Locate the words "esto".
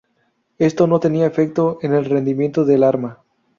0.57-0.87